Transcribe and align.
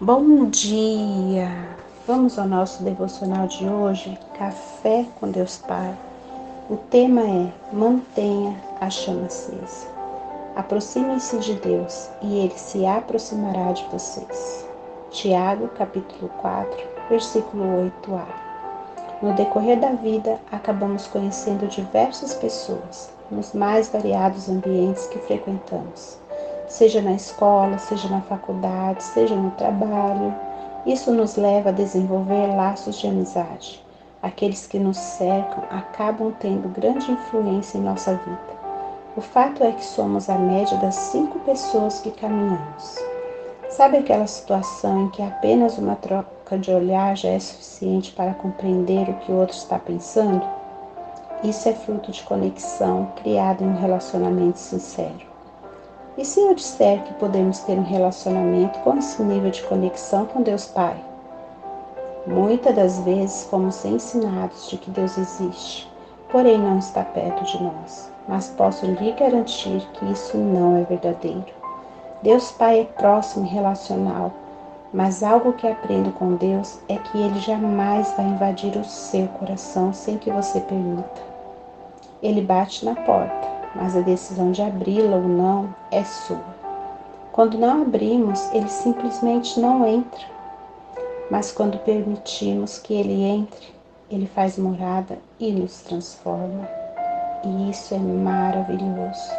Bom 0.00 0.46
dia! 0.46 1.48
Vamos 2.04 2.36
ao 2.36 2.48
nosso 2.48 2.82
devocional 2.82 3.46
de 3.46 3.64
hoje, 3.64 4.18
Café 4.36 5.06
com 5.20 5.30
Deus 5.30 5.58
Pai. 5.58 5.96
O 6.68 6.76
tema 6.76 7.20
é 7.20 7.52
Mantenha 7.72 8.60
a 8.80 8.90
chama 8.90 9.26
acesa. 9.26 9.86
Aproximem-se 10.56 11.38
de 11.38 11.54
Deus 11.54 12.10
e 12.20 12.40
Ele 12.40 12.58
se 12.58 12.84
aproximará 12.84 13.70
de 13.70 13.84
vocês. 13.84 14.68
Tiago, 15.12 15.68
capítulo 15.68 16.28
4, 16.40 16.76
versículo 17.08 17.92
8a. 18.08 18.24
No 19.22 19.32
decorrer 19.34 19.78
da 19.78 19.92
vida, 19.92 20.40
acabamos 20.50 21.06
conhecendo 21.06 21.68
diversas 21.68 22.34
pessoas, 22.34 23.12
nos 23.30 23.52
mais 23.52 23.88
variados 23.90 24.48
ambientes 24.48 25.06
que 25.06 25.20
frequentamos 25.20 26.23
seja 26.74 27.00
na 27.00 27.12
escola, 27.12 27.78
seja 27.78 28.08
na 28.08 28.20
faculdade, 28.22 29.00
seja 29.00 29.36
no 29.36 29.52
trabalho. 29.52 30.34
Isso 30.84 31.12
nos 31.12 31.36
leva 31.36 31.68
a 31.68 31.72
desenvolver 31.72 32.48
laços 32.56 32.98
de 32.98 33.06
amizade. 33.06 33.80
Aqueles 34.20 34.66
que 34.66 34.76
nos 34.76 34.96
cercam 34.96 35.62
acabam 35.70 36.34
tendo 36.40 36.68
grande 36.68 37.12
influência 37.12 37.78
em 37.78 37.82
nossa 37.82 38.14
vida. 38.16 38.54
O 39.16 39.20
fato 39.20 39.62
é 39.62 39.70
que 39.70 39.84
somos 39.84 40.28
a 40.28 40.36
média 40.36 40.76
das 40.78 40.96
cinco 40.96 41.38
pessoas 41.40 42.00
que 42.00 42.10
caminhamos. 42.10 42.98
Sabe 43.70 43.98
aquela 43.98 44.26
situação 44.26 45.02
em 45.02 45.10
que 45.10 45.22
apenas 45.22 45.78
uma 45.78 45.94
troca 45.94 46.58
de 46.58 46.72
olhar 46.72 47.16
já 47.16 47.28
é 47.28 47.38
suficiente 47.38 48.10
para 48.10 48.34
compreender 48.34 49.08
o 49.08 49.14
que 49.20 49.30
o 49.30 49.36
outro 49.36 49.56
está 49.56 49.78
pensando? 49.78 50.44
Isso 51.44 51.68
é 51.68 51.72
fruto 51.72 52.10
de 52.10 52.22
conexão 52.24 53.12
criada 53.22 53.62
em 53.62 53.68
um 53.68 53.78
relacionamento 53.78 54.58
sincero. 54.58 55.33
E 56.16 56.24
se 56.24 56.38
eu 56.38 56.54
disser 56.54 57.02
que 57.02 57.14
podemos 57.14 57.58
ter 57.60 57.76
um 57.76 57.82
relacionamento 57.82 58.78
com 58.80 58.96
esse 58.96 59.20
nível 59.20 59.50
de 59.50 59.64
conexão 59.64 60.24
com 60.26 60.42
Deus 60.42 60.64
Pai? 60.64 60.96
Muitas 62.24 62.72
das 62.72 63.00
vezes 63.00 63.44
fomos 63.50 63.84
ensinados 63.84 64.70
de 64.70 64.76
que 64.76 64.92
Deus 64.92 65.18
existe, 65.18 65.90
porém 66.30 66.56
não 66.56 66.78
está 66.78 67.02
perto 67.02 67.42
de 67.44 67.60
nós. 67.60 68.12
Mas 68.28 68.48
posso 68.50 68.86
lhe 68.86 69.10
garantir 69.10 69.84
que 69.94 70.04
isso 70.12 70.36
não 70.38 70.76
é 70.76 70.84
verdadeiro. 70.84 71.52
Deus 72.22 72.52
Pai 72.52 72.82
é 72.82 72.84
próximo 72.84 73.44
e 73.44 73.48
relacional, 73.48 74.32
mas 74.92 75.20
algo 75.20 75.54
que 75.54 75.66
aprendo 75.66 76.12
com 76.12 76.36
Deus 76.36 76.78
é 76.88 76.96
que 76.96 77.18
Ele 77.18 77.40
jamais 77.40 78.14
vai 78.16 78.26
invadir 78.26 78.76
o 78.76 78.84
seu 78.84 79.26
coração 79.26 79.92
sem 79.92 80.16
que 80.16 80.30
você 80.30 80.60
permita. 80.60 81.22
Ele 82.22 82.40
bate 82.40 82.84
na 82.84 82.94
porta 82.94 83.43
mas 83.74 83.96
a 83.96 84.00
decisão 84.00 84.52
de 84.52 84.62
abri-la 84.62 85.16
ou 85.16 85.22
não 85.22 85.74
é 85.90 86.04
sua. 86.04 86.54
Quando 87.32 87.58
não 87.58 87.82
abrimos, 87.82 88.48
ele 88.52 88.68
simplesmente 88.68 89.58
não 89.58 89.86
entra. 89.86 90.24
Mas 91.30 91.50
quando 91.50 91.78
permitimos 91.78 92.78
que 92.78 92.94
ele 92.94 93.24
entre, 93.24 93.74
ele 94.10 94.26
faz 94.26 94.56
morada 94.56 95.18
e 95.40 95.50
nos 95.50 95.80
transforma. 95.80 96.68
E 97.44 97.70
isso 97.70 97.94
é 97.94 97.98
maravilhoso. 97.98 99.32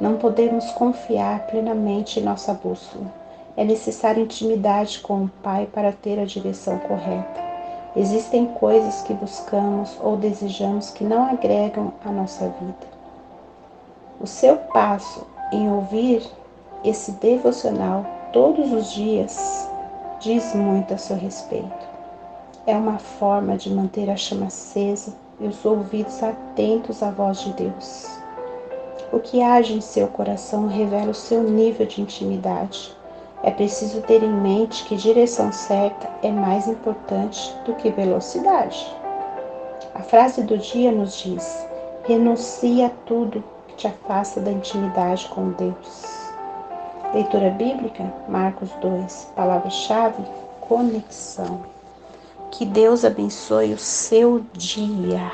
Não 0.00 0.16
podemos 0.16 0.70
confiar 0.72 1.46
plenamente 1.46 2.20
em 2.20 2.22
nossa 2.22 2.52
bússola. 2.52 3.06
É 3.56 3.64
necessária 3.64 4.20
intimidade 4.20 5.00
com 5.00 5.24
o 5.24 5.30
Pai 5.42 5.66
para 5.66 5.92
ter 5.92 6.18
a 6.20 6.24
direção 6.24 6.78
correta. 6.78 7.48
Existem 7.96 8.46
coisas 8.46 9.02
que 9.02 9.14
buscamos 9.14 9.96
ou 10.00 10.16
desejamos 10.16 10.90
que 10.90 11.02
não 11.02 11.28
agregam 11.28 11.92
à 12.04 12.12
nossa 12.12 12.48
vida. 12.60 12.97
O 14.20 14.26
seu 14.26 14.56
passo 14.56 15.24
em 15.52 15.70
ouvir 15.70 16.28
esse 16.82 17.12
devocional 17.12 18.04
todos 18.32 18.72
os 18.72 18.92
dias 18.92 19.70
diz 20.18 20.54
muito 20.56 20.92
a 20.92 20.98
seu 20.98 21.16
respeito. 21.16 21.86
É 22.66 22.76
uma 22.76 22.98
forma 22.98 23.56
de 23.56 23.70
manter 23.70 24.10
a 24.10 24.16
chama 24.16 24.46
acesa 24.46 25.14
e 25.38 25.46
os 25.46 25.64
ouvidos 25.64 26.20
atentos 26.20 27.00
à 27.00 27.12
voz 27.12 27.40
de 27.42 27.52
Deus. 27.52 28.18
O 29.12 29.20
que 29.20 29.40
age 29.40 29.74
em 29.74 29.80
seu 29.80 30.08
coração 30.08 30.66
revela 30.66 31.12
o 31.12 31.14
seu 31.14 31.44
nível 31.44 31.86
de 31.86 32.02
intimidade. 32.02 32.92
É 33.44 33.52
preciso 33.52 34.02
ter 34.02 34.24
em 34.24 34.32
mente 34.32 34.84
que 34.84 34.96
direção 34.96 35.52
certa 35.52 36.10
é 36.24 36.30
mais 36.32 36.66
importante 36.66 37.54
do 37.64 37.72
que 37.74 37.88
velocidade. 37.88 38.84
A 39.94 40.02
frase 40.02 40.42
do 40.42 40.58
dia 40.58 40.90
nos 40.90 41.16
diz: 41.18 41.64
renuncie 42.02 42.82
a 42.82 42.90
tudo 43.06 43.44
te 43.78 43.86
afasta 43.86 44.40
da 44.40 44.50
intimidade 44.50 45.28
com 45.28 45.50
Deus. 45.52 46.28
Leitura 47.14 47.50
bíblica, 47.50 48.12
Marcos 48.28 48.70
2, 48.82 49.32
palavra-chave, 49.34 50.22
conexão. 50.60 51.62
Que 52.50 52.66
Deus 52.66 53.04
abençoe 53.04 53.72
o 53.72 53.78
seu 53.78 54.44
dia. 54.52 55.32